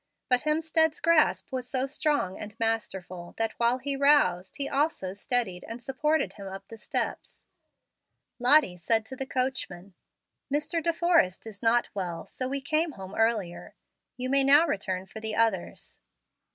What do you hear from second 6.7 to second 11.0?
steps. Lottie said to the coachman, "Mr. De